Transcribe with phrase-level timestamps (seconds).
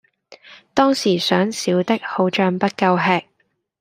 [0.73, 3.27] 當時想小的好像不夠吃